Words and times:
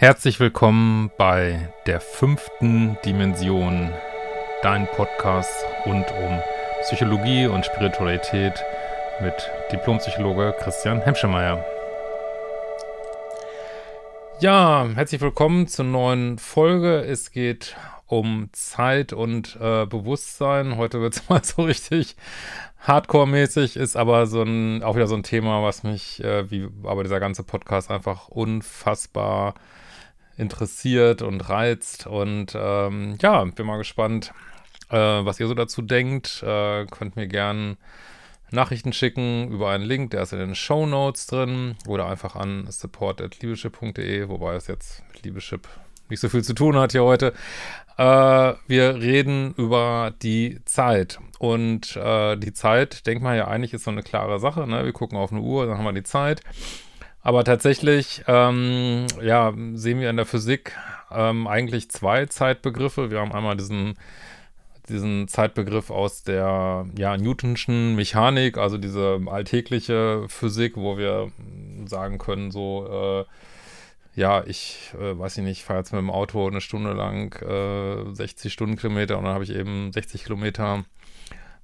Herzlich 0.00 0.38
willkommen 0.38 1.10
bei 1.18 1.72
der 1.86 2.00
fünften 2.00 2.96
Dimension, 3.04 3.90
dein 4.62 4.86
Podcast 4.86 5.50
rund 5.86 6.06
um 6.12 6.38
Psychologie 6.82 7.48
und 7.48 7.66
Spiritualität 7.66 8.62
mit 9.20 9.34
Diplompsychologe 9.72 10.54
Christian 10.60 11.00
Hemschemeyer. 11.00 11.64
Ja, 14.38 14.86
herzlich 14.94 15.20
willkommen 15.20 15.66
zur 15.66 15.86
neuen 15.86 16.38
Folge. 16.38 17.00
Es 17.00 17.32
geht 17.32 17.74
um 18.06 18.50
Zeit 18.52 19.12
und 19.12 19.58
äh, 19.60 19.84
Bewusstsein. 19.84 20.76
Heute 20.76 21.00
wird 21.00 21.16
es 21.16 21.28
mal 21.28 21.42
so 21.42 21.62
richtig 21.62 22.14
Hardcore-mäßig, 22.86 23.76
ist 23.76 23.96
aber 23.96 24.28
so 24.28 24.42
ein, 24.44 24.84
auch 24.84 24.94
wieder 24.94 25.08
so 25.08 25.16
ein 25.16 25.24
Thema, 25.24 25.64
was 25.64 25.82
mich, 25.82 26.22
äh, 26.22 26.48
wie 26.52 26.68
aber 26.84 27.02
dieser 27.02 27.18
ganze 27.18 27.42
Podcast 27.42 27.90
einfach 27.90 28.28
unfassbar 28.28 29.54
interessiert 30.38 31.20
und 31.20 31.48
reizt. 31.48 32.06
Und 32.06 32.56
ähm, 32.56 33.18
ja, 33.20 33.44
bin 33.44 33.66
mal 33.66 33.76
gespannt, 33.76 34.32
äh, 34.90 34.96
was 34.96 35.38
ihr 35.40 35.48
so 35.48 35.54
dazu 35.54 35.82
denkt. 35.82 36.42
Äh, 36.42 36.86
könnt 36.86 37.16
mir 37.16 37.28
gerne 37.28 37.76
Nachrichten 38.50 38.92
schicken 38.92 39.50
über 39.50 39.70
einen 39.70 39.84
Link, 39.84 40.12
der 40.12 40.22
ist 40.22 40.32
in 40.32 40.38
den 40.38 40.54
Show 40.54 40.86
Notes 40.86 41.26
drin 41.26 41.76
oder 41.86 42.06
einfach 42.06 42.34
an 42.34 42.66
support.liebeschip.de, 42.70 44.28
wobei 44.28 44.54
es 44.54 44.68
jetzt 44.68 45.02
mit 45.12 45.22
Liebeschip 45.22 45.68
nicht 46.08 46.20
so 46.20 46.30
viel 46.30 46.42
zu 46.42 46.54
tun 46.54 46.76
hat 46.76 46.92
hier 46.92 47.04
heute. 47.04 47.34
Äh, 47.98 48.54
wir 48.66 48.94
reden 48.96 49.52
über 49.56 50.14
die 50.22 50.60
Zeit. 50.64 51.18
Und 51.38 51.96
äh, 51.96 52.36
die 52.36 52.52
Zeit, 52.52 53.06
denkt 53.06 53.22
man 53.22 53.36
ja 53.36 53.48
eigentlich, 53.48 53.74
ist 53.74 53.84
so 53.84 53.90
eine 53.90 54.02
klare 54.02 54.40
Sache. 54.40 54.66
Ne? 54.66 54.84
Wir 54.84 54.92
gucken 54.92 55.18
auf 55.18 55.30
eine 55.30 55.42
Uhr, 55.42 55.66
dann 55.66 55.76
haben 55.76 55.84
wir 55.84 55.92
die 55.92 56.02
Zeit. 56.02 56.40
Aber 57.28 57.44
tatsächlich, 57.44 58.22
ähm, 58.26 59.06
ja, 59.22 59.52
sehen 59.74 60.00
wir 60.00 60.08
in 60.08 60.16
der 60.16 60.24
Physik 60.24 60.74
ähm, 61.10 61.46
eigentlich 61.46 61.90
zwei 61.90 62.24
Zeitbegriffe. 62.24 63.10
Wir 63.10 63.20
haben 63.20 63.32
einmal 63.32 63.54
diesen, 63.54 63.98
diesen 64.88 65.28
Zeitbegriff 65.28 65.90
aus 65.90 66.22
der 66.22 66.86
ja, 66.96 67.18
Newtonschen 67.18 67.96
Mechanik, 67.96 68.56
also 68.56 68.78
diese 68.78 69.20
alltägliche 69.26 70.24
Physik, 70.28 70.78
wo 70.78 70.96
wir 70.96 71.30
sagen 71.84 72.16
können, 72.16 72.50
so, 72.50 73.26
äh, 74.16 74.18
ja, 74.18 74.42
ich 74.46 74.94
äh, 74.98 75.18
weiß 75.18 75.36
ich 75.36 75.44
nicht, 75.44 75.64
fahre 75.64 75.80
jetzt 75.80 75.92
mit 75.92 75.98
dem 75.98 76.10
Auto 76.10 76.46
eine 76.46 76.62
Stunde 76.62 76.94
lang 76.94 77.34
äh, 77.42 78.10
60 78.10 78.50
Stundenkilometer 78.50 79.18
und 79.18 79.24
dann 79.24 79.34
habe 79.34 79.44
ich 79.44 79.54
eben 79.54 79.92
60 79.92 80.24
Kilometer 80.24 80.86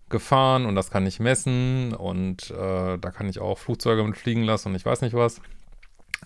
gefahren 0.09 0.67
und 0.67 0.75
das 0.75 0.91
kann 0.91 1.07
ich 1.07 1.21
messen 1.21 1.95
und 1.95 2.51
äh, 2.51 2.99
da 2.99 3.11
kann 3.11 3.29
ich 3.29 3.41
auch 3.41 3.59
Flugzeuge 3.59 4.05
mit 4.05 4.17
fliegen 4.17 4.43
lassen 4.43 4.69
und 4.69 4.75
ich 4.75 4.85
weiß 4.85 5.01
nicht 5.01 5.15
was. 5.15 5.41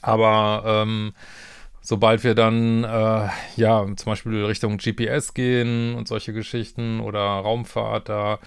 Aber 0.02 0.62
ähm, 0.66 1.12
sobald 1.80 2.24
wir 2.24 2.34
dann 2.34 2.84
äh, 2.84 3.28
ja 3.56 3.86
zum 3.96 4.12
Beispiel 4.12 4.44
Richtung 4.44 4.78
GPS 4.78 5.34
gehen 5.34 5.94
und 5.94 6.08
solche 6.08 6.32
Geschichten 6.32 7.00
oder 7.00 7.20
Raumfahrt, 7.20 8.08
da 8.08 8.38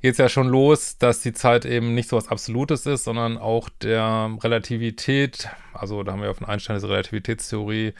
geht 0.00 0.12
es 0.12 0.18
ja 0.18 0.28
schon 0.28 0.48
los, 0.48 0.96
dass 0.98 1.20
die 1.20 1.32
Zeit 1.32 1.64
eben 1.64 1.94
nicht 1.94 2.08
so 2.08 2.16
was 2.16 2.28
Absolutes 2.28 2.86
ist, 2.86 3.04
sondern 3.04 3.36
auch 3.36 3.68
der 3.68 4.36
Relativität, 4.42 5.48
also 5.72 6.02
da 6.02 6.12
haben 6.12 6.22
wir 6.22 6.30
auf 6.30 6.38
den 6.38 6.46
Einstein 6.46 6.76
diese 6.76 6.88
Relativitätstheorie, 6.88 7.94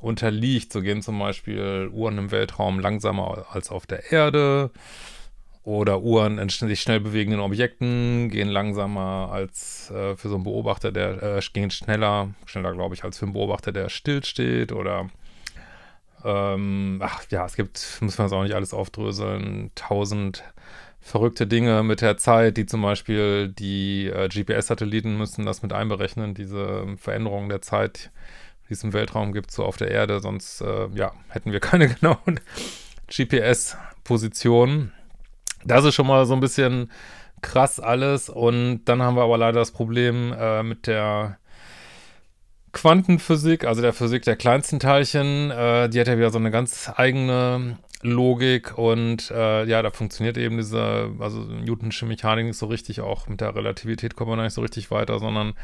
unterliegt. 0.00 0.72
So 0.72 0.82
gehen 0.82 1.02
zum 1.02 1.18
Beispiel 1.18 1.90
Uhren 1.92 2.18
im 2.18 2.30
Weltraum 2.30 2.80
langsamer 2.80 3.46
als 3.50 3.70
auf 3.70 3.86
der 3.86 4.12
Erde. 4.12 4.70
Oder 5.66 6.00
Uhren 6.00 6.38
in 6.38 6.48
sich 6.48 6.80
schnell 6.80 7.00
bewegenden 7.00 7.40
Objekten 7.40 8.30
gehen 8.30 8.46
langsamer 8.46 9.30
als 9.32 9.90
äh, 9.90 10.14
für 10.14 10.28
so 10.28 10.36
einen 10.36 10.44
Beobachter, 10.44 10.92
der 10.92 11.20
äh, 11.20 11.40
gehen 11.52 11.72
schneller, 11.72 12.28
schneller 12.44 12.72
glaube 12.72 12.94
ich, 12.94 13.02
als 13.02 13.18
für 13.18 13.24
einen 13.24 13.32
Beobachter, 13.32 13.72
der 13.72 13.88
stillsteht. 13.88 14.70
Oder 14.70 15.10
ähm, 16.24 17.00
ach 17.02 17.24
ja, 17.30 17.44
es 17.46 17.56
gibt, 17.56 17.98
muss 18.00 18.16
man 18.16 18.28
es 18.28 18.32
auch 18.32 18.44
nicht 18.44 18.54
alles 18.54 18.72
aufdröseln, 18.72 19.72
tausend 19.74 20.44
verrückte 21.00 21.48
Dinge 21.48 21.82
mit 21.82 22.00
der 22.00 22.16
Zeit, 22.16 22.56
die 22.58 22.66
zum 22.66 22.82
Beispiel 22.82 23.48
die 23.48 24.06
äh, 24.06 24.28
GPS-Satelliten 24.28 25.18
müssen 25.18 25.46
das 25.46 25.62
mit 25.62 25.72
einberechnen, 25.72 26.34
diese 26.34 26.96
Veränderungen 26.96 27.48
der 27.48 27.60
Zeit, 27.60 28.12
die 28.68 28.74
es 28.74 28.84
im 28.84 28.92
Weltraum 28.92 29.32
gibt, 29.32 29.50
so 29.50 29.64
auf 29.64 29.78
der 29.78 29.90
Erde, 29.90 30.20
sonst 30.20 30.60
äh, 30.60 30.86
ja, 30.94 31.12
hätten 31.28 31.50
wir 31.50 31.58
keine 31.58 31.88
genauen 31.92 32.38
GPS-Positionen. 33.08 34.92
Das 35.66 35.84
ist 35.84 35.94
schon 35.94 36.06
mal 36.06 36.26
so 36.26 36.34
ein 36.34 36.40
bisschen 36.40 36.90
krass 37.42 37.80
alles. 37.80 38.28
Und 38.28 38.84
dann 38.84 39.02
haben 39.02 39.16
wir 39.16 39.22
aber 39.22 39.38
leider 39.38 39.60
das 39.60 39.72
Problem 39.72 40.34
äh, 40.38 40.62
mit 40.62 40.86
der 40.86 41.38
Quantenphysik, 42.72 43.64
also 43.64 43.80
der 43.80 43.92
Physik 43.92 44.22
der 44.24 44.36
kleinsten 44.36 44.78
Teilchen. 44.78 45.50
Äh, 45.50 45.88
die 45.88 46.00
hat 46.00 46.08
ja 46.08 46.18
wieder 46.18 46.30
so 46.30 46.38
eine 46.38 46.50
ganz 46.50 46.90
eigene 46.94 47.78
Logik 48.02 48.76
und 48.76 49.30
äh, 49.30 49.64
ja, 49.64 49.82
da 49.82 49.90
funktioniert 49.90 50.36
eben 50.36 50.58
diese, 50.58 51.10
also 51.18 51.40
Newtonsche 51.40 52.04
Mechanik 52.06 52.46
nicht 52.46 52.58
so 52.58 52.66
richtig, 52.66 53.00
auch 53.00 53.28
mit 53.28 53.40
der 53.40 53.54
Relativität 53.54 54.16
kommt 54.16 54.30
man 54.30 54.42
nicht 54.42 54.52
so 54.52 54.60
richtig 54.60 54.90
weiter, 54.90 55.18
sondern 55.18 55.54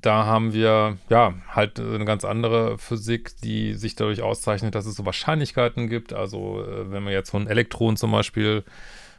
da 0.00 0.26
haben 0.26 0.52
wir 0.52 0.98
ja 1.08 1.34
halt 1.48 1.80
eine 1.80 2.04
ganz 2.04 2.24
andere 2.24 2.78
Physik, 2.78 3.32
die 3.42 3.74
sich 3.74 3.96
dadurch 3.96 4.22
auszeichnet, 4.22 4.74
dass 4.74 4.86
es 4.86 4.96
so 4.96 5.06
Wahrscheinlichkeiten 5.06 5.88
gibt. 5.88 6.12
Also 6.12 6.62
äh, 6.62 6.90
wenn 6.90 7.04
wir 7.04 7.12
jetzt 7.12 7.30
von 7.30 7.46
Elektronen 7.46 7.96
zum 7.96 8.12
Beispiel 8.12 8.64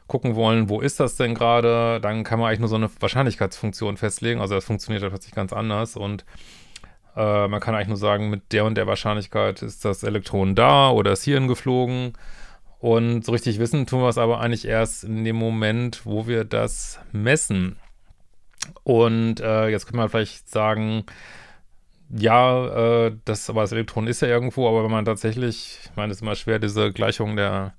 gucken 0.07 0.35
wollen, 0.35 0.69
wo 0.69 0.81
ist 0.81 0.99
das 0.99 1.17
denn 1.17 1.35
gerade, 1.35 1.99
dann 2.01 2.23
kann 2.23 2.39
man 2.39 2.47
eigentlich 2.47 2.59
nur 2.59 2.69
so 2.69 2.75
eine 2.75 2.89
Wahrscheinlichkeitsfunktion 2.99 3.97
festlegen. 3.97 4.41
Also 4.41 4.55
das 4.55 4.65
funktioniert 4.65 5.07
plötzlich 5.07 5.35
ganz 5.35 5.53
anders 5.53 5.95
und 5.95 6.25
äh, 7.15 7.47
man 7.47 7.59
kann 7.59 7.75
eigentlich 7.75 7.89
nur 7.89 7.97
sagen, 7.97 8.29
mit 8.29 8.51
der 8.51 8.65
und 8.65 8.75
der 8.75 8.87
Wahrscheinlichkeit 8.87 9.61
ist 9.61 9.85
das 9.85 10.03
Elektron 10.03 10.55
da 10.55 10.89
oder 10.89 11.11
ist 11.11 11.23
hierhin 11.23 11.47
geflogen. 11.47 12.13
Und 12.79 13.25
so 13.25 13.33
richtig 13.33 13.59
wissen 13.59 13.85
tun 13.85 14.01
wir 14.01 14.07
es 14.07 14.17
aber 14.17 14.39
eigentlich 14.39 14.65
erst 14.65 15.03
in 15.03 15.25
dem 15.25 15.35
Moment, 15.35 16.05
wo 16.05 16.27
wir 16.27 16.45
das 16.45 16.99
messen. 17.11 17.77
Und 18.83 19.39
äh, 19.39 19.69
jetzt 19.69 19.87
können 19.87 19.99
wir 19.99 20.09
vielleicht 20.09 20.49
sagen, 20.49 21.05
ja, 22.09 23.05
äh, 23.07 23.15
das, 23.25 23.49
aber 23.49 23.61
das 23.61 23.71
Elektron 23.71 24.07
ist 24.07 24.21
ja 24.21 24.27
irgendwo, 24.27 24.67
aber 24.67 24.83
wenn 24.83 24.91
man 24.91 25.05
tatsächlich, 25.05 25.79
ich 25.83 25.95
meine, 25.95 26.11
es 26.11 26.17
ist 26.17 26.21
immer 26.21 26.35
schwer, 26.35 26.59
diese 26.59 26.91
Gleichung 26.91 27.35
der 27.35 27.73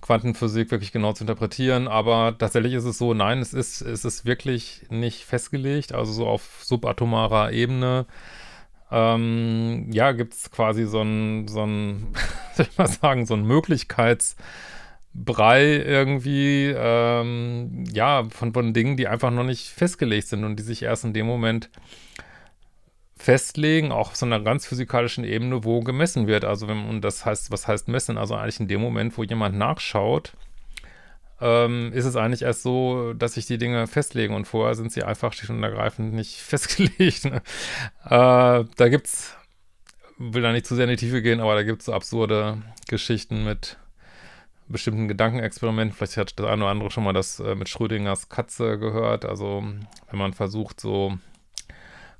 Quantenphysik 0.00 0.70
wirklich 0.70 0.92
genau 0.92 1.12
zu 1.12 1.24
interpretieren, 1.24 1.88
aber 1.88 2.36
tatsächlich 2.38 2.74
ist 2.74 2.84
es 2.84 2.98
so, 2.98 3.12
nein, 3.12 3.40
es 3.40 3.52
ist, 3.52 3.80
es 3.80 4.04
ist 4.04 4.24
wirklich 4.24 4.82
nicht 4.88 5.24
festgelegt, 5.24 5.92
also 5.92 6.12
so 6.12 6.26
auf 6.26 6.60
subatomarer 6.62 7.52
Ebene. 7.52 8.06
Ähm, 8.92 9.90
ja, 9.90 10.12
gibt 10.12 10.34
es 10.34 10.50
quasi 10.52 10.84
so 10.86 11.02
ein, 11.02 11.48
so 11.48 11.64
ein, 11.64 12.06
soll 12.54 12.66
ich 12.70 12.78
mal 12.78 12.86
sagen, 12.86 13.26
so 13.26 13.34
ein 13.34 13.44
Möglichkeits- 13.44 14.36
Brei 15.24 15.76
irgendwie, 15.76 16.74
ähm, 16.76 17.84
ja, 17.92 18.24
von, 18.30 18.52
von 18.52 18.74
Dingen, 18.74 18.96
die 18.96 19.08
einfach 19.08 19.30
noch 19.30 19.44
nicht 19.44 19.68
festgelegt 19.68 20.28
sind 20.28 20.44
und 20.44 20.56
die 20.56 20.62
sich 20.62 20.82
erst 20.82 21.04
in 21.04 21.14
dem 21.14 21.26
Moment 21.26 21.70
festlegen, 23.16 23.92
auch 23.92 24.10
auf 24.10 24.16
so 24.16 24.26
einer 24.26 24.40
ganz 24.40 24.66
physikalischen 24.66 25.24
Ebene, 25.24 25.64
wo 25.64 25.80
gemessen 25.80 26.26
wird. 26.26 26.44
Also 26.44 26.68
wenn, 26.68 26.84
und 26.86 27.00
das 27.00 27.24
heißt, 27.24 27.50
was 27.50 27.66
heißt 27.66 27.88
messen? 27.88 28.18
Also 28.18 28.34
eigentlich 28.34 28.60
in 28.60 28.68
dem 28.68 28.80
Moment, 28.80 29.16
wo 29.16 29.22
jemand 29.22 29.56
nachschaut, 29.56 30.34
ähm, 31.40 31.92
ist 31.92 32.04
es 32.04 32.16
eigentlich 32.16 32.42
erst 32.42 32.62
so, 32.62 33.12
dass 33.14 33.34
sich 33.34 33.46
die 33.46 33.58
Dinge 33.58 33.86
festlegen 33.86 34.34
und 34.34 34.46
vorher 34.46 34.74
sind 34.74 34.92
sie 34.92 35.02
einfach 35.02 35.32
schlicht 35.32 35.50
und 35.50 35.62
ergreifend 35.62 36.14
nicht 36.14 36.36
festgelegt. 36.40 37.24
Ne? 37.24 37.42
Äh, 38.04 38.64
da 38.76 38.88
gibt's, 38.88 39.34
will 40.18 40.42
da 40.42 40.52
nicht 40.52 40.66
zu 40.66 40.74
sehr 40.74 40.84
in 40.84 40.90
die 40.90 40.96
Tiefe 40.96 41.22
gehen, 41.22 41.40
aber 41.40 41.54
da 41.54 41.62
gibt 41.62 41.80
es 41.80 41.86
so 41.86 41.94
absurde 41.94 42.62
Geschichten 42.88 43.44
mit 43.44 43.78
bestimmten 44.68 45.08
Gedankenexperimenten. 45.08 45.96
Vielleicht 45.96 46.16
hat 46.16 46.38
das 46.38 46.46
eine 46.46 46.62
oder 46.62 46.70
andere 46.70 46.90
schon 46.90 47.04
mal 47.04 47.12
das 47.12 47.40
äh, 47.40 47.54
mit 47.54 47.68
Schrödingers 47.68 48.28
Katze 48.28 48.78
gehört. 48.78 49.24
Also 49.24 49.64
wenn 50.10 50.18
man 50.18 50.32
versucht, 50.32 50.80
so 50.80 51.16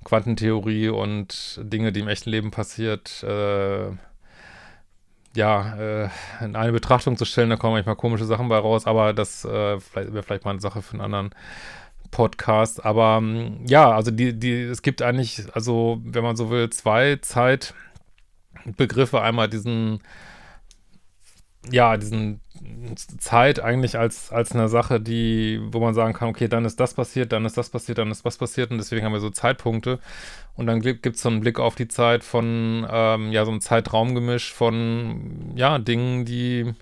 Quantentheorie 0.05 0.89
und 0.89 1.61
Dinge, 1.63 1.93
die 1.93 2.01
im 2.01 2.09
echten 2.09 2.31
Leben 2.31 2.51
passiert, 2.51 3.23
äh, 3.25 3.91
ja, 5.35 5.77
äh, 5.77 6.09
in 6.41 6.57
eine 6.57 6.73
Betrachtung 6.73 7.17
zu 7.17 7.25
stellen, 7.25 7.51
da 7.51 7.57
kommen 7.57 7.75
manchmal 7.75 7.97
komische 7.97 8.25
Sachen 8.25 8.49
bei 8.49 8.57
raus, 8.57 8.87
aber 8.87 9.13
das 9.13 9.45
äh, 9.45 9.79
wäre 9.95 10.23
vielleicht 10.23 10.45
mal 10.45 10.53
eine 10.53 10.61
Sache 10.61 10.81
für 10.81 10.93
einen 10.93 11.03
anderen 11.03 11.31
Podcast. 12.11 12.85
Aber 12.85 13.23
ja, 13.67 13.91
also 13.91 14.11
die, 14.11 14.39
die, 14.39 14.63
es 14.63 14.83
gibt 14.83 15.03
eigentlich, 15.03 15.45
also 15.55 16.01
wenn 16.05 16.23
man 16.23 16.37
so 16.37 16.51
will, 16.51 16.71
zwei 16.71 17.17
Zeitbegriffe. 17.17 19.21
Einmal 19.21 19.49
diesen 19.49 20.01
ja, 21.71 21.97
diesen 21.97 22.41
Zeit 23.19 23.61
eigentlich 23.61 23.99
als, 23.99 24.33
als 24.33 24.53
eine 24.53 24.69
Sache, 24.69 25.01
die, 25.01 25.61
wo 25.71 25.81
man 25.81 25.95
sagen 25.95 26.15
kann, 26.15 26.29
okay, 26.29 26.49
dann 26.49 26.65
ist 26.65 26.81
das 26.81 26.95
passiert, 26.95 27.33
dann 27.33 27.45
ist 27.45 27.57
das 27.57 27.71
passiert, 27.71 27.99
dann 27.99 28.11
ist 28.11 28.25
was 28.25 28.39
passiert 28.39 28.71
und 28.71 28.79
deswegen 28.79 29.05
haben 29.05 29.13
wir 29.13 29.21
so 29.21 29.31
Zeitpunkte. 29.31 29.99
Und 30.55 30.67
dann 30.67 30.81
gibt 30.81 31.07
es 31.07 31.23
so 31.23 31.29
einen 31.29 31.41
Blick 31.41 31.59
auf 31.59 31.75
die 31.75 31.89
Zeit 31.89 32.25
von, 32.25 32.87
ähm, 32.91 33.33
ja, 33.33 33.45
so 33.45 33.53
ein 33.53 33.61
Zeitraumgemisch 33.61 34.53
von, 34.53 35.53
ja, 35.55 35.79
Dingen, 35.79 36.25
die, 36.25 36.73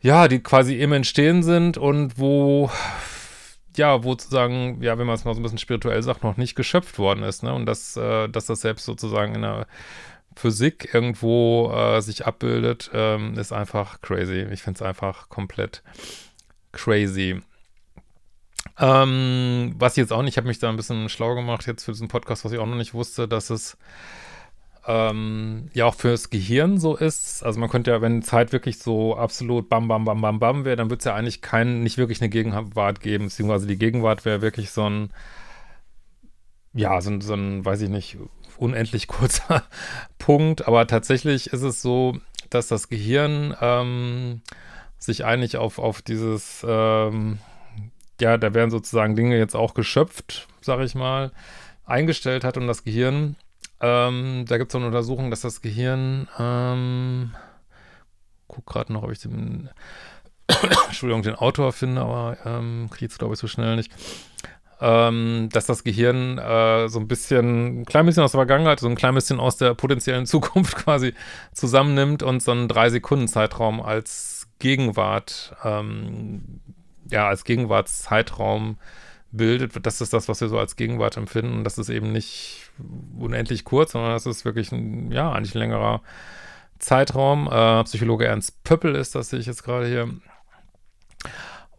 ja, 0.00 0.28
die 0.28 0.40
quasi 0.40 0.78
im 0.78 0.92
Entstehen 0.92 1.42
sind 1.42 1.78
und 1.78 2.18
wo 2.18 2.70
ja, 3.76 4.04
wo 4.04 4.10
sozusagen, 4.10 4.80
ja, 4.82 4.98
wenn 4.98 5.06
man 5.06 5.16
es 5.16 5.24
mal 5.24 5.34
so 5.34 5.40
ein 5.40 5.42
bisschen 5.42 5.58
spirituell 5.58 6.02
sagt, 6.02 6.22
noch 6.22 6.36
nicht 6.36 6.54
geschöpft 6.54 6.98
worden 6.98 7.24
ist, 7.24 7.42
ne? 7.42 7.52
Und 7.52 7.66
dass, 7.66 7.96
äh, 7.96 8.28
dass 8.28 8.46
das 8.46 8.60
selbst 8.60 8.84
sozusagen 8.84 9.34
in 9.34 9.42
der 9.42 9.66
Physik 10.36 10.92
irgendwo 10.92 11.70
äh, 11.72 12.00
sich 12.00 12.26
abbildet, 12.26 12.90
ähm, 12.92 13.38
ist 13.38 13.52
einfach 13.52 14.00
crazy. 14.00 14.46
Ich 14.50 14.62
finde 14.62 14.78
es 14.78 14.82
einfach 14.82 15.28
komplett 15.28 15.82
crazy. 16.72 17.40
Ähm, 18.78 19.74
was 19.78 19.92
ich 19.92 19.98
jetzt 19.98 20.12
auch 20.12 20.22
nicht, 20.22 20.34
ich 20.34 20.36
habe 20.36 20.48
mich 20.48 20.58
da 20.58 20.68
ein 20.68 20.76
bisschen 20.76 21.08
schlau 21.08 21.34
gemacht 21.34 21.66
jetzt 21.66 21.84
für 21.84 21.92
diesen 21.92 22.08
Podcast, 22.08 22.44
was 22.44 22.52
ich 22.52 22.58
auch 22.58 22.66
noch 22.66 22.76
nicht 22.76 22.94
wusste, 22.94 23.28
dass 23.28 23.50
es 23.50 23.76
ähm, 24.86 25.70
ja 25.72 25.86
auch 25.86 25.94
fürs 25.94 26.30
Gehirn 26.30 26.78
so 26.78 26.96
ist. 26.96 27.42
Also 27.44 27.60
man 27.60 27.70
könnte 27.70 27.90
ja, 27.92 28.02
wenn 28.02 28.22
Zeit 28.22 28.52
wirklich 28.52 28.78
so 28.78 29.16
absolut 29.16 29.68
bam, 29.68 29.88
bam, 29.88 30.04
bam, 30.04 30.20
bam, 30.20 30.38
bam 30.40 30.64
wäre, 30.64 30.76
dann 30.76 30.90
würde 30.90 30.98
es 30.98 31.04
ja 31.04 31.14
eigentlich 31.14 31.40
kein, 31.40 31.82
nicht 31.82 31.98
wirklich 31.98 32.20
eine 32.20 32.30
Gegenwart 32.30 33.00
geben, 33.00 33.26
beziehungsweise 33.26 33.66
die 33.66 33.78
Gegenwart 33.78 34.24
wäre 34.24 34.42
wirklich 34.42 34.70
so 34.70 34.88
ein, 34.88 35.10
ja, 36.72 37.00
so, 37.00 37.20
so 37.20 37.34
ein, 37.34 37.64
weiß 37.64 37.82
ich 37.82 37.88
nicht, 37.88 38.18
unendlich 38.58 39.06
kurzer 39.08 39.64
Punkt. 40.18 40.66
Aber 40.66 40.86
tatsächlich 40.86 41.48
ist 41.48 41.62
es 41.62 41.82
so, 41.82 42.18
dass 42.50 42.68
das 42.68 42.88
Gehirn 42.88 43.56
ähm, 43.60 44.42
sich 44.98 45.24
eigentlich 45.24 45.56
auf, 45.56 45.78
auf 45.78 46.02
dieses, 46.02 46.64
ähm, 46.66 47.38
ja, 48.20 48.38
da 48.38 48.54
werden 48.54 48.70
sozusagen 48.70 49.16
Dinge 49.16 49.36
jetzt 49.36 49.56
auch 49.56 49.74
geschöpft, 49.74 50.48
sag 50.60 50.80
ich 50.80 50.94
mal, 50.94 51.32
eingestellt 51.84 52.44
hat 52.44 52.56
und 52.56 52.66
das 52.66 52.84
Gehirn 52.84 53.36
ähm, 53.84 54.46
da 54.48 54.56
gibt 54.56 54.70
es 54.70 54.72
so 54.72 54.78
eine 54.78 54.86
Untersuchung, 54.86 55.30
dass 55.30 55.42
das 55.42 55.60
Gehirn, 55.60 56.26
ähm, 56.38 57.34
guck 58.46 58.64
gerade 58.64 58.90
noch, 58.90 59.02
ob 59.02 59.10
ich 59.10 59.20
den, 59.20 59.68
Entschuldigung, 60.86 61.22
den 61.22 61.34
Autor 61.34 61.72
finde, 61.72 62.00
aber 62.00 62.38
ähm, 62.46 62.88
kriege 62.90 63.10
es, 63.10 63.18
glaube 63.18 63.34
ich, 63.34 63.40
so 63.40 63.46
schnell 63.46 63.76
nicht. 63.76 63.92
Ähm, 64.80 65.48
dass 65.52 65.66
das 65.66 65.84
Gehirn 65.84 66.38
äh, 66.38 66.88
so 66.88 66.98
ein 66.98 67.08
bisschen, 67.08 67.82
ein 67.82 67.84
klein 67.84 68.06
bisschen 68.06 68.24
aus 68.24 68.32
der 68.32 68.38
Vergangenheit, 68.38 68.80
so 68.80 68.88
ein 68.88 68.96
klein 68.96 69.14
bisschen 69.14 69.40
aus 69.40 69.56
der 69.56 69.74
potenziellen 69.74 70.26
Zukunft 70.26 70.76
quasi 70.76 71.14
zusammennimmt 71.52 72.22
und 72.22 72.42
so 72.42 72.50
einen 72.52 72.68
drei 72.68 72.90
Sekunden 72.90 73.28
Zeitraum 73.28 73.80
als 73.80 74.48
Gegenwart, 74.58 75.54
ähm, 75.64 76.60
ja, 77.10 77.28
als 77.28 77.44
Gegenwartszeitraum 77.44 78.78
bildet. 79.30 79.84
Das 79.84 80.00
ist 80.00 80.12
das, 80.12 80.28
was 80.28 80.40
wir 80.40 80.48
so 80.48 80.58
als 80.58 80.76
Gegenwart 80.76 81.16
empfinden. 81.16 81.64
Das 81.64 81.78
ist 81.78 81.88
eben 81.88 82.12
nicht 82.12 82.70
unendlich 83.18 83.64
kurz, 83.64 83.92
sondern 83.92 84.12
das 84.12 84.26
ist 84.26 84.44
wirklich 84.44 84.72
ein, 84.72 85.10
ja, 85.10 85.32
eigentlich 85.32 85.54
ein 85.54 85.60
längerer 85.60 86.02
Zeitraum. 86.78 87.48
Äh, 87.50 87.84
Psychologe 87.84 88.26
Ernst 88.26 88.62
Pöppel 88.64 88.94
ist 88.94 89.14
das, 89.14 89.30
sehe 89.30 89.40
ich 89.40 89.46
jetzt 89.46 89.64
gerade 89.64 89.86
hier. 89.86 90.08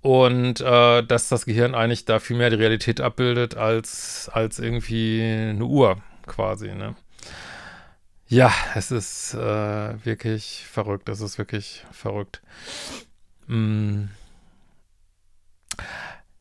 Und 0.05 0.61
äh, 0.61 1.01
dass 1.01 1.29
das 1.29 1.45
Gehirn 1.45 1.73
eigentlich 1.73 2.05
da 2.05 2.19
viel 2.19 2.37
mehr 2.37 2.51
die 2.51 2.57
Realität 2.57 3.01
abbildet 3.01 3.57
als, 3.57 4.29
als 4.31 4.59
irgendwie 4.59 5.19
eine 5.23 5.65
Uhr 5.65 5.97
quasi, 6.27 6.75
ne? 6.75 6.95
Ja, 8.27 8.53
es 8.75 8.91
ist 8.91 9.33
äh, 9.33 10.05
wirklich 10.05 10.63
verrückt. 10.69 11.09
Es 11.09 11.21
ist 11.21 11.39
wirklich 11.39 11.83
verrückt. 11.91 12.43
Mm. 13.47 14.03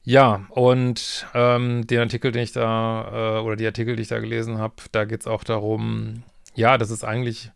Ja, 0.02 0.44
und 0.50 1.26
ähm, 1.32 1.87
den 1.87 2.00
Artikel, 2.00 2.32
den 2.32 2.43
ich 2.43 2.52
da, 2.52 3.38
äh, 3.38 3.40
oder 3.40 3.56
die 3.56 3.64
Artikel, 3.64 3.96
die 3.96 4.02
ich 4.02 4.08
da 4.08 4.19
gelesen 4.19 4.58
habe, 4.58 4.75
da 4.93 5.06
geht 5.06 5.22
es 5.22 5.26
auch 5.26 5.43
darum, 5.43 6.22
ja, 6.55 6.76
dass 6.76 6.90
es 6.90 7.02
eigentlich 7.02 7.50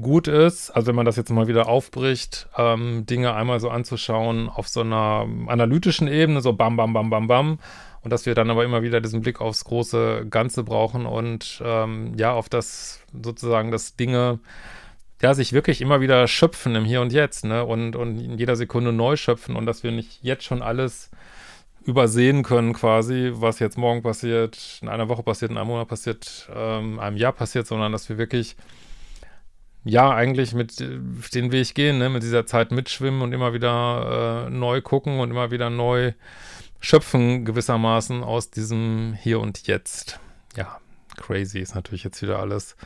gut 0.00 0.28
ist, 0.28 0.70
also 0.70 0.88
wenn 0.88 0.94
man 0.94 1.06
das 1.06 1.16
jetzt 1.16 1.30
mal 1.30 1.48
wieder 1.48 1.68
aufbricht, 1.68 2.48
ähm, 2.56 3.06
Dinge 3.06 3.34
einmal 3.34 3.58
so 3.58 3.70
anzuschauen 3.70 4.48
auf 4.48 4.68
so 4.68 4.80
einer 4.80 5.26
analytischen 5.46 6.08
Ebene, 6.08 6.40
so 6.40 6.52
bam, 6.52 6.76
bam, 6.76 6.92
bam, 6.92 7.10
bam, 7.10 7.26
bam, 7.26 7.58
und 8.02 8.12
dass 8.12 8.26
wir 8.26 8.34
dann 8.34 8.50
aber 8.50 8.64
immer 8.64 8.82
wieder 8.82 9.00
diesen 9.00 9.22
Blick 9.22 9.40
aufs 9.40 9.64
große 9.64 10.26
Ganze 10.28 10.62
brauchen 10.62 11.06
und 11.06 11.62
ähm, 11.64 12.12
ja, 12.16 12.32
auf 12.32 12.48
das 12.48 13.00
sozusagen, 13.22 13.70
dass 13.70 13.96
Dinge 13.96 14.40
ja, 15.22 15.34
sich 15.34 15.52
wirklich 15.52 15.80
immer 15.80 16.00
wieder 16.00 16.28
schöpfen 16.28 16.74
im 16.74 16.84
Hier 16.84 17.00
und 17.00 17.12
Jetzt, 17.12 17.44
ne, 17.44 17.64
und, 17.64 17.96
und 17.96 18.18
in 18.18 18.38
jeder 18.38 18.56
Sekunde 18.56 18.92
neu 18.92 19.16
schöpfen 19.16 19.56
und 19.56 19.66
dass 19.66 19.82
wir 19.82 19.90
nicht 19.90 20.22
jetzt 20.22 20.44
schon 20.44 20.62
alles 20.62 21.10
übersehen 21.84 22.42
können 22.42 22.74
quasi, 22.74 23.30
was 23.34 23.58
jetzt 23.58 23.78
morgen 23.78 24.02
passiert, 24.02 24.80
in 24.82 24.88
einer 24.88 25.08
Woche 25.08 25.22
passiert, 25.22 25.50
in 25.50 25.56
einem 25.56 25.68
Monat 25.68 25.88
passiert, 25.88 26.48
ähm, 26.54 27.00
einem 27.00 27.16
Jahr 27.16 27.32
passiert, 27.32 27.66
sondern 27.66 27.92
dass 27.92 28.08
wir 28.10 28.18
wirklich 28.18 28.56
ja, 29.84 30.14
eigentlich 30.14 30.54
mit 30.54 30.80
äh, 30.80 30.98
den 31.34 31.52
Weg 31.52 31.74
gehen, 31.74 31.98
ne, 31.98 32.08
mit 32.08 32.22
dieser 32.22 32.46
Zeit 32.46 32.72
mitschwimmen 32.72 33.22
und 33.22 33.32
immer 33.32 33.52
wieder 33.52 34.46
äh, 34.46 34.50
neu 34.50 34.80
gucken 34.80 35.20
und 35.20 35.30
immer 35.30 35.50
wieder 35.50 35.70
neu 35.70 36.12
schöpfen 36.80 37.44
gewissermaßen 37.44 38.22
aus 38.22 38.50
diesem 38.50 39.16
Hier 39.20 39.40
und 39.40 39.66
Jetzt. 39.66 40.20
Ja, 40.56 40.78
crazy 41.16 41.58
ist 41.58 41.74
natürlich 41.74 42.04
jetzt 42.04 42.22
wieder 42.22 42.38
alles 42.38 42.76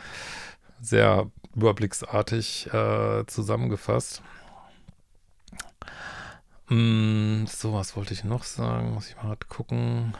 sehr 0.80 1.30
überblicksartig 1.54 2.72
äh, 2.72 3.24
zusammengefasst. 3.26 4.22
Mm, 6.68 7.44
so, 7.46 7.74
was 7.74 7.96
wollte 7.96 8.14
ich 8.14 8.24
noch 8.24 8.44
sagen? 8.44 8.94
Muss 8.94 9.08
ich 9.08 9.16
mal 9.22 9.36
gucken. 9.48 10.14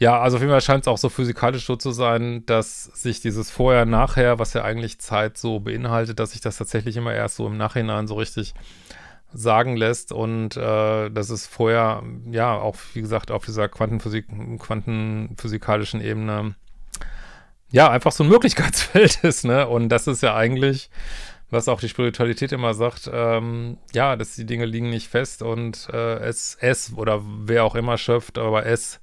Ja, 0.00 0.18
also 0.18 0.38
auf 0.38 0.40
jeden 0.40 0.50
Fall 0.50 0.62
scheint 0.62 0.84
es 0.84 0.88
auch 0.88 0.96
so 0.96 1.10
physikalisch 1.10 1.66
so 1.66 1.76
zu 1.76 1.90
sein, 1.90 2.46
dass 2.46 2.84
sich 2.84 3.20
dieses 3.20 3.50
Vorher-Nachher, 3.50 4.38
was 4.38 4.54
ja 4.54 4.64
eigentlich 4.64 4.98
Zeit 4.98 5.36
so 5.36 5.60
beinhaltet, 5.60 6.18
dass 6.18 6.30
sich 6.30 6.40
das 6.40 6.56
tatsächlich 6.56 6.96
immer 6.96 7.12
erst 7.12 7.36
so 7.36 7.46
im 7.46 7.58
Nachhinein 7.58 8.08
so 8.08 8.14
richtig 8.14 8.54
sagen 9.34 9.76
lässt 9.76 10.10
und 10.10 10.56
äh, 10.56 11.10
dass 11.10 11.28
es 11.28 11.46
vorher, 11.46 12.02
ja, 12.30 12.54
auch 12.54 12.76
wie 12.94 13.02
gesagt, 13.02 13.30
auf 13.30 13.44
dieser 13.44 13.68
Quantenphysik, 13.68 14.26
quantenphysikalischen 14.58 16.00
Ebene, 16.00 16.54
ja, 17.70 17.90
einfach 17.90 18.12
so 18.12 18.24
ein 18.24 18.30
Möglichkeitsfeld 18.30 19.16
ist, 19.22 19.44
ne? 19.44 19.68
Und 19.68 19.90
das 19.90 20.06
ist 20.06 20.22
ja 20.22 20.34
eigentlich 20.34 20.88
was 21.50 21.68
auch 21.68 21.80
die 21.80 21.88
Spiritualität 21.88 22.52
immer 22.52 22.72
sagt, 22.72 23.10
ähm, 23.12 23.76
ja, 23.92 24.16
dass 24.16 24.36
die 24.36 24.46
Dinge 24.46 24.64
liegen 24.64 24.88
nicht 24.88 25.08
fest 25.08 25.42
und 25.42 25.88
äh, 25.92 26.20
es, 26.20 26.56
es 26.60 26.94
oder 26.96 27.22
wer 27.22 27.64
auch 27.64 27.74
immer 27.74 27.98
schöpft, 27.98 28.38
aber 28.38 28.66
es 28.66 29.00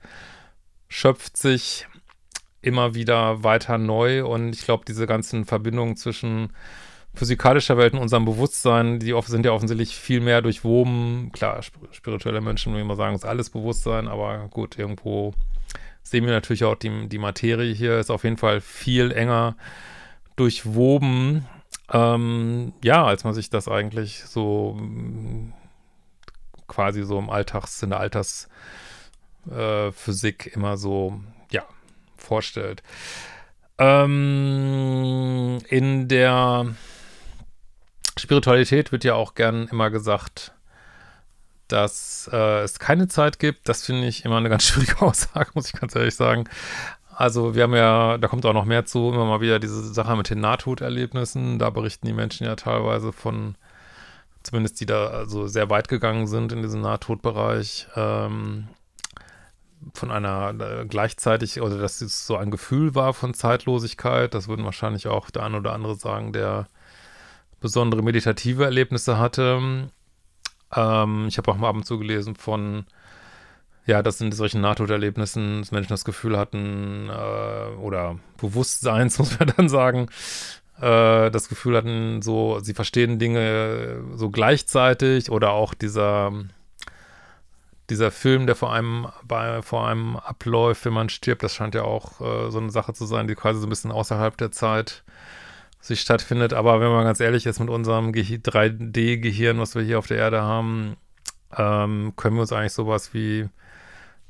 schöpft 0.87 1.37
sich 1.37 1.87
immer 2.61 2.95
wieder 2.95 3.43
weiter 3.43 3.77
neu 3.77 4.25
und 4.25 4.53
ich 4.53 4.63
glaube, 4.63 4.85
diese 4.87 5.07
ganzen 5.07 5.45
Verbindungen 5.45 5.95
zwischen 5.95 6.53
physikalischer 7.13 7.77
Welt 7.77 7.93
und 7.93 7.99
unserem 7.99 8.25
Bewusstsein, 8.25 8.99
die 8.99 9.15
sind 9.25 9.45
ja 9.45 9.51
offensichtlich 9.51 9.95
viel 9.95 10.19
mehr 10.19 10.41
durchwoben. 10.41 11.31
Klar, 11.31 11.61
spirituelle 11.91 12.41
Menschen, 12.41 12.75
wie 12.75 12.81
immer 12.81 12.95
sagen, 12.95 13.15
ist 13.15 13.25
alles 13.25 13.49
Bewusstsein, 13.49 14.07
aber 14.07 14.47
gut, 14.49 14.77
irgendwo 14.77 15.33
sehen 16.03 16.25
wir 16.25 16.31
natürlich 16.31 16.63
auch 16.63 16.75
die, 16.75 17.07
die 17.09 17.17
Materie 17.17 17.73
hier, 17.73 17.99
ist 17.99 18.11
auf 18.11 18.23
jeden 18.23 18.37
Fall 18.37 18.61
viel 18.61 19.11
enger 19.11 19.55
durchwoben 20.35 21.47
ähm, 21.91 22.73
ja, 22.83 23.05
als 23.05 23.23
man 23.23 23.33
sich 23.33 23.49
das 23.49 23.67
eigentlich 23.67 24.23
so 24.25 24.77
quasi 26.67 27.03
so 27.03 27.17
im 27.17 27.29
Alltags, 27.29 27.81
in 27.81 27.91
der 27.91 27.99
Altersphysik 27.99 28.51
äh, 29.51 29.91
immer 30.53 30.77
so, 30.77 31.19
ja, 31.51 31.63
vorstellt. 32.17 32.83
Ähm, 33.77 35.59
in 35.69 36.07
der 36.07 36.75
Spiritualität 38.17 38.91
wird 38.91 39.03
ja 39.03 39.13
auch 39.13 39.35
gern 39.35 39.67
immer 39.67 39.89
gesagt, 39.89 40.53
dass 41.67 42.29
äh, 42.31 42.61
es 42.61 42.79
keine 42.79 43.07
Zeit 43.07 43.39
gibt. 43.39 43.67
Das 43.69 43.85
finde 43.85 44.07
ich 44.07 44.25
immer 44.25 44.37
eine 44.37 44.49
ganz 44.49 44.63
schwierige 44.67 45.01
Aussage, 45.01 45.51
muss 45.53 45.67
ich 45.67 45.79
ganz 45.79 45.95
ehrlich 45.95 46.15
sagen. 46.15 46.45
Also 47.15 47.55
wir 47.55 47.63
haben 47.63 47.73
ja, 47.73 48.17
da 48.19 48.27
kommt 48.27 48.45
auch 48.45 48.53
noch 48.53 48.65
mehr 48.65 48.85
zu, 48.85 49.11
immer 49.11 49.25
mal 49.25 49.41
wieder 49.41 49.59
diese 49.59 49.81
Sache 49.93 50.15
mit 50.15 50.29
den 50.29 50.39
Nahtoderlebnissen. 50.39 51.57
Da 51.57 51.71
berichten 51.71 52.05
die 52.05 52.13
Menschen 52.13 52.45
ja 52.45 52.55
teilweise 52.55 53.11
von, 53.11 53.55
zumindest 54.43 54.79
die 54.79 54.85
da 54.85 55.07
also 55.07 55.47
sehr 55.47 55.69
weit 55.69 55.87
gegangen 55.87 56.27
sind 56.27 56.51
in 56.51 56.61
diesem 56.61 56.81
Nahtodbereich, 56.81 57.87
ähm, 57.95 58.67
von 59.93 60.11
einer 60.11 60.53
äh, 60.59 60.85
gleichzeitig, 60.85 61.61
oder 61.61 61.77
dass 61.77 62.01
es 62.01 62.25
so 62.27 62.37
ein 62.37 62.51
Gefühl 62.51 62.95
war 62.95 63.13
von 63.13 63.33
Zeitlosigkeit. 63.33 64.33
Das 64.33 64.47
würden 64.47 64.65
wahrscheinlich 64.65 65.07
auch 65.07 65.29
der 65.29 65.43
ein 65.43 65.55
oder 65.55 65.73
andere 65.73 65.95
sagen, 65.95 66.33
der 66.33 66.67
besondere 67.59 68.01
meditative 68.03 68.65
Erlebnisse 68.65 69.17
hatte. 69.17 69.89
Ähm, 70.75 71.25
ich 71.27 71.37
habe 71.37 71.51
auch 71.51 71.57
mal 71.57 71.69
ab 71.69 71.75
und 71.75 71.85
zu 71.85 71.97
gelesen 71.97 72.35
von 72.35 72.85
ja, 73.87 74.03
dass 74.03 74.19
in 74.19 74.31
solchen 74.33 74.61
Nahtoderlebnissen 74.61 75.65
Menschen 75.71 75.89
das 75.89 76.03
Gefühl 76.03 76.37
hatten, 76.37 77.09
äh, 77.09 77.75
oder 77.77 78.19
Bewusstseins, 78.37 79.17
muss 79.19 79.39
man 79.39 79.53
dann 79.55 79.69
sagen, 79.69 80.07
äh, 80.79 81.31
das 81.31 81.47
Gefühl 81.49 81.77
hatten, 81.77 82.21
so, 82.21 82.59
sie 82.59 82.73
verstehen 82.73 83.17
Dinge 83.17 84.03
so 84.13 84.29
gleichzeitig 84.29 85.31
oder 85.31 85.51
auch 85.51 85.73
dieser, 85.73 86.33
dieser 87.89 88.11
Film, 88.11 88.47
der 88.47 88.55
vor 88.55 88.73
einem, 88.73 89.07
bei, 89.23 89.61
vor 89.61 89.87
einem 89.87 90.17
abläuft, 90.17 90.85
wenn 90.85 90.93
man 90.93 91.09
stirbt, 91.09 91.43
das 91.43 91.53
scheint 91.55 91.75
ja 91.75 91.83
auch 91.83 92.19
äh, 92.19 92.51
so 92.51 92.59
eine 92.59 92.69
Sache 92.69 92.93
zu 92.93 93.05
sein, 93.05 93.27
die 93.27 93.35
quasi 93.35 93.59
so 93.59 93.67
ein 93.67 93.69
bisschen 93.69 93.91
außerhalb 93.91 94.35
der 94.37 94.51
Zeit 94.51 95.03
sich 95.79 96.01
stattfindet. 96.01 96.53
Aber 96.53 96.81
wenn 96.81 96.91
man 96.91 97.05
ganz 97.05 97.19
ehrlich 97.19 97.45
ist, 97.45 97.59
mit 97.59 97.69
unserem 97.69 98.11
3D-Gehirn, 98.11 99.59
was 99.59 99.75
wir 99.75 99.83
hier 99.83 99.99
auf 99.99 100.07
der 100.07 100.17
Erde 100.17 100.41
haben, 100.41 100.97
ähm, 101.55 102.13
können 102.15 102.35
wir 102.35 102.41
uns 102.41 102.51
eigentlich 102.51 102.73
sowas 102.73 103.13
wie 103.13 103.47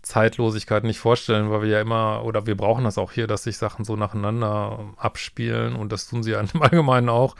Zeitlosigkeit 0.02 0.84
nicht 0.84 1.00
vorstellen, 1.00 1.50
weil 1.50 1.64
wir 1.64 1.70
ja 1.70 1.82
immer, 1.82 2.24
oder 2.24 2.46
wir 2.46 2.56
brauchen 2.56 2.84
das 2.84 2.98
auch 2.98 3.12
hier, 3.12 3.28
dass 3.28 3.44
sich 3.44 3.58
Sachen 3.58 3.84
so 3.84 3.96
nacheinander 3.96 4.80
abspielen 4.98 5.76
und 5.76 5.92
das 5.92 6.08
tun 6.08 6.24
sie 6.24 6.32
ja 6.32 6.40
im 6.54 6.62
Allgemeinen 6.62 7.10
auch. 7.10 7.36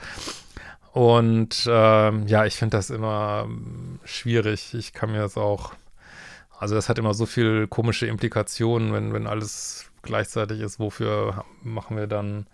Und 0.92 1.68
ähm, 1.70 2.26
ja, 2.26 2.44
ich 2.44 2.56
finde 2.56 2.76
das 2.76 2.90
immer 2.90 3.48
schwierig. 4.04 4.74
Ich 4.74 4.92
kann 4.92 5.12
mir 5.12 5.18
das 5.18 5.36
auch, 5.36 5.72
also 6.58 6.74
das 6.74 6.88
hat 6.88 6.98
immer 6.98 7.14
so 7.14 7.26
viel 7.26 7.66
komische 7.68 8.06
Implikationen, 8.06 8.92
wenn, 8.92 9.12
wenn 9.12 9.26
alles 9.26 9.90
gleichzeitig 10.02 10.60
ist. 10.60 10.80
Wofür 10.80 11.44
machen 11.62 11.96
wir 11.96 12.06
dann, 12.06 12.46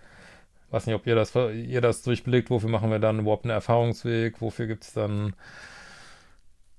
weiß 0.71 0.87
nicht, 0.87 0.95
ob 0.95 1.07
ihr 1.07 1.15
das, 1.15 1.35
ihr 1.35 1.81
das 1.81 2.03
durchblickt, 2.03 2.51
wofür 2.51 2.69
machen 2.69 2.91
wir 2.91 2.99
dann 2.99 3.21
überhaupt 3.21 3.45
einen 3.45 3.53
Erfahrungsweg? 3.53 4.41
Wofür 4.41 4.67
gibt 4.67 4.85
es 4.85 4.93
dann 4.93 5.35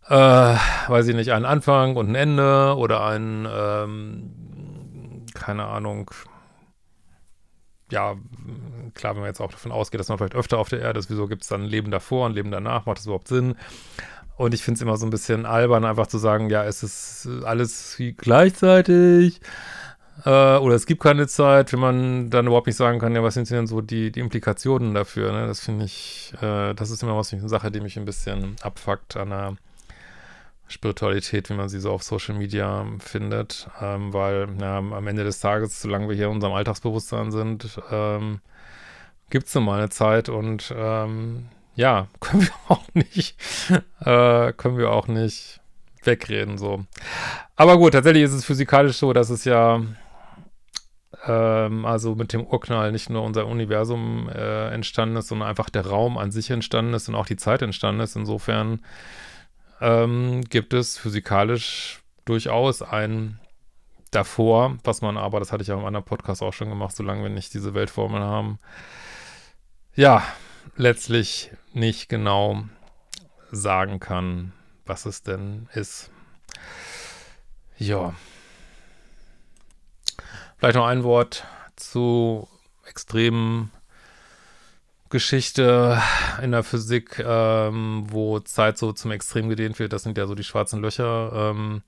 äh, 0.08 0.14
weiß 0.88 1.08
ich 1.08 1.16
nicht, 1.16 1.32
einen 1.32 1.46
Anfang 1.46 1.96
und 1.96 2.10
ein 2.10 2.16
Ende 2.16 2.76
oder 2.78 3.06
ein, 3.06 3.48
ähm, 3.52 5.26
keine 5.34 5.66
Ahnung, 5.66 6.12
ja, 7.92 8.16
klar, 8.94 9.14
wenn 9.14 9.22
man 9.22 9.30
jetzt 9.30 9.42
auch 9.42 9.52
davon 9.52 9.72
ausgeht, 9.72 10.00
dass 10.00 10.10
man 10.10 10.18
vielleicht 10.18 10.36
öfter 10.36 10.58
auf 10.58 10.70
der 10.70 10.82
Erde 10.82 11.00
ist, 11.00 11.10
wieso 11.10 11.28
gibt 11.28 11.44
es 11.44 11.50
dann 11.50 11.64
ein 11.64 11.70
Leben 11.70 11.92
davor, 11.92 12.28
ein 12.28 12.34
Leben 12.34 12.52
danach, 12.52 12.86
macht 12.86 12.98
das 12.98 13.06
überhaupt 13.06 13.28
Sinn? 13.28 13.56
Und 14.38 14.54
ich 14.54 14.64
finde 14.64 14.78
es 14.78 14.82
immer 14.82 14.98
so 14.98 15.06
ein 15.06 15.12
bisschen 15.12 15.46
albern, 15.46 15.86
einfach 15.86 16.08
zu 16.08 16.18
sagen, 16.18 16.50
ja, 16.50 16.64
es 16.66 16.84
ist 16.84 17.28
alles 17.46 17.98
gleichzeitig 18.18 19.40
äh, 20.24 20.58
oder 20.58 20.76
es 20.76 20.86
gibt 20.86 21.02
keine 21.02 21.28
Zeit, 21.28 21.74
wenn 21.74 21.80
man 21.80 22.30
dann 22.30 22.48
überhaupt 22.48 22.68
nicht 22.68 22.78
sagen 22.78 23.00
kann, 23.00 23.14
ja, 23.16 23.24
was 23.24 23.34
sind 23.34 23.50
denn 23.50 23.68
so 23.68 23.82
die, 23.82 24.12
die 24.12 24.22
Implikationen 24.22 24.94
dafür? 24.94 25.32
Ne? 25.32 25.48
Das 25.48 25.60
finde 25.60 25.86
ich, 25.86 26.34
äh, 26.42 26.74
das 26.74 26.90
ist 26.90 27.04
immer 27.04 27.18
was 27.18 27.34
eine 27.34 27.50
Sache, 27.50 27.72
die 27.72 27.82
mich 27.82 27.98
ein 27.98 28.06
bisschen 28.06 28.56
abfuckt 28.62 29.18
an 29.18 29.30
der 29.30 29.56
Spiritualität, 30.68 31.50
wie 31.50 31.54
man 31.54 31.70
sie 31.70 31.80
so 31.80 31.92
auf 31.92 32.04
Social 32.04 32.36
Media 32.36 32.86
findet, 33.00 33.70
ähm, 33.82 34.14
weil 34.14 34.48
ja, 34.60 34.78
am 34.78 35.08
Ende 35.08 35.24
des 35.24 35.40
Tages, 35.40 35.82
solange 35.82 36.10
wir 36.10 36.16
hier 36.16 36.26
in 36.26 36.32
unserem 36.32 36.54
Alltagsbewusstsein 36.54 37.32
sind, 37.32 37.80
ähm, 37.92 38.40
gibt 39.30 39.48
es 39.48 39.56
nun 39.56 39.66
mal 39.66 39.80
eine 39.80 39.90
Zeit 39.90 40.30
und 40.30 40.74
ähm, 40.76 41.46
ja, 41.76 42.08
können 42.20 42.44
wir 42.44 42.54
auch 42.68 42.84
nicht, 42.94 43.38
äh, 44.02 44.54
können 44.54 44.78
wir 44.78 44.92
auch 44.92 45.08
nicht 45.08 45.60
wegreden 46.04 46.58
so. 46.58 46.86
Aber 47.56 47.78
gut, 47.78 47.94
tatsächlich 47.94 48.24
ist 48.24 48.34
es 48.34 48.46
physikalisch 48.46 48.98
so, 48.98 49.14
dass 49.14 49.30
es 49.30 49.46
ja 49.46 49.82
ähm, 51.26 51.86
also 51.86 52.16
mit 52.16 52.34
dem 52.34 52.46
Urknall 52.46 52.92
nicht 52.92 53.10
nur 53.10 53.24
unser 53.24 53.48
Universum 53.48 54.30
äh, 54.30 54.70
entstanden 54.70 55.18
ist, 55.18 55.28
sondern 55.28 55.50
einfach 55.50 55.70
der 55.70 55.88
Raum 55.88 56.18
an 56.18 56.32
sich 56.32 56.50
entstanden 56.50 56.94
ist 56.94 57.10
und 57.10 57.16
auch 57.16 57.26
die 57.26 57.38
Zeit 57.38 57.62
entstanden 57.62 58.02
ist. 58.02 58.16
Insofern 58.16 58.82
ähm, 59.82 60.42
gibt 60.44 60.74
es 60.74 60.98
physikalisch 60.98 62.02
durchaus 62.26 62.82
ein 62.82 63.40
davor, 64.12 64.78
was 64.84 65.02
man 65.02 65.18
aber, 65.18 65.40
das 65.40 65.52
hatte 65.52 65.64
ich 65.64 65.68
ja 65.68 65.78
im 65.78 65.86
anderen 65.86 66.06
Podcast 66.06 66.42
auch 66.42 66.54
schon 66.54 66.70
gemacht, 66.70 66.96
solange 66.96 67.24
wir 67.24 67.30
nicht 67.30 67.54
diese 67.54 67.74
Weltformel 67.74 68.22
haben, 68.22 68.60
ja, 69.96 70.24
letztlich 70.76 71.52
nicht 71.74 72.10
genau 72.10 72.64
sagen 73.52 74.00
kann, 74.00 74.54
was 74.86 75.06
es 75.06 75.24
denn 75.24 75.70
ist. 75.74 76.12
Ja. 77.78 78.14
Vielleicht 80.58 80.76
noch 80.76 80.88
ein 80.88 81.04
Wort 81.04 81.46
zu 81.76 82.48
extremen 82.86 83.72
Geschichte 85.10 86.02
in 86.42 86.52
der 86.52 86.64
Physik, 86.64 87.20
ähm, 87.20 88.06
wo 88.10 88.40
Zeit 88.40 88.78
so 88.78 88.92
zum 88.92 89.12
Extrem 89.12 89.50
gedehnt 89.50 89.80
wird, 89.80 89.94
das 89.94 90.04
sind 90.04 90.18
ja 90.18 90.28
so 90.28 90.36
die 90.36 90.44
schwarzen 90.44 90.82
Löcher. 90.82 91.32
Ähm, 91.34 91.84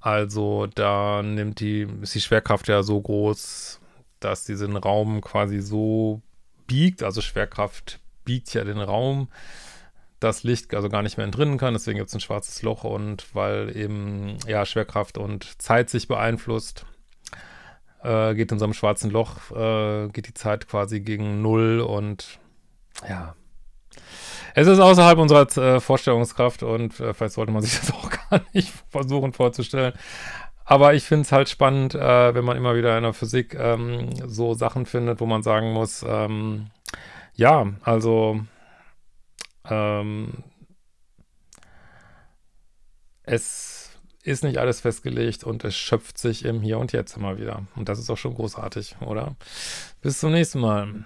also 0.00 0.66
da 0.66 1.22
nimmt 1.22 1.60
die, 1.60 1.86
ist 2.02 2.14
die 2.14 2.20
Schwerkraft 2.20 2.68
ja 2.68 2.82
so 2.82 3.00
groß, 3.00 3.80
dass 4.20 4.44
diesen 4.44 4.76
Raum 4.76 5.20
quasi 5.20 5.60
so 5.60 6.20
biegt, 6.66 7.02
also 7.02 7.20
Schwerkraft 7.20 8.00
biegt 8.24 8.52
ja 8.54 8.64
den 8.64 8.80
Raum, 8.80 9.28
das 10.20 10.42
Licht 10.42 10.74
also 10.74 10.88
gar 10.88 11.02
nicht 11.02 11.16
mehr 11.16 11.26
entrinnen 11.26 11.58
kann, 11.58 11.74
deswegen 11.74 11.98
gibt 11.98 12.08
es 12.08 12.14
ein 12.14 12.20
schwarzes 12.20 12.62
Loch 12.62 12.84
und 12.84 13.34
weil 13.34 13.76
eben 13.76 14.38
ja 14.46 14.64
Schwerkraft 14.64 15.18
und 15.18 15.60
Zeit 15.60 15.90
sich 15.90 16.08
beeinflusst, 16.08 16.86
äh, 18.02 18.34
geht 18.34 18.52
in 18.52 18.58
so 18.58 18.64
einem 18.64 18.74
schwarzen 18.74 19.10
Loch, 19.10 19.50
äh, 19.50 20.08
geht 20.08 20.28
die 20.28 20.34
Zeit 20.34 20.68
quasi 20.68 21.00
gegen 21.00 21.42
Null 21.42 21.80
und 21.80 22.38
ja. 23.08 23.34
Es 24.54 24.66
ist 24.66 24.78
außerhalb 24.78 25.18
unserer 25.18 25.46
äh, 25.58 25.80
Vorstellungskraft 25.80 26.62
und 26.62 26.98
äh, 26.98 27.12
vielleicht 27.12 27.34
sollte 27.34 27.52
man 27.52 27.62
sich 27.62 27.78
das 27.78 27.92
auch 27.92 28.10
gar 28.30 28.40
nicht 28.54 28.72
versuchen 28.88 29.32
vorzustellen. 29.32 29.92
Aber 30.66 30.94
ich 30.94 31.04
finde 31.04 31.22
es 31.22 31.32
halt 31.32 31.48
spannend, 31.48 31.94
äh, 31.94 32.34
wenn 32.34 32.44
man 32.44 32.56
immer 32.56 32.74
wieder 32.74 32.96
in 32.96 33.04
der 33.04 33.12
Physik 33.12 33.54
ähm, 33.54 34.10
so 34.26 34.52
Sachen 34.54 34.84
findet, 34.84 35.20
wo 35.20 35.26
man 35.26 35.44
sagen 35.44 35.72
muss, 35.72 36.04
ähm, 36.06 36.66
ja, 37.34 37.68
also 37.82 38.40
ähm, 39.64 40.42
es 43.22 43.90
ist 44.24 44.42
nicht 44.42 44.58
alles 44.58 44.80
festgelegt 44.80 45.44
und 45.44 45.64
es 45.64 45.76
schöpft 45.76 46.18
sich 46.18 46.44
im 46.44 46.60
Hier 46.60 46.78
und 46.78 46.92
Jetzt 46.92 47.16
immer 47.16 47.38
wieder. 47.38 47.62
Und 47.76 47.88
das 47.88 48.00
ist 48.00 48.10
auch 48.10 48.18
schon 48.18 48.34
großartig, 48.34 48.96
oder? 49.00 49.36
Bis 50.02 50.18
zum 50.18 50.32
nächsten 50.32 50.58
Mal. 50.58 51.04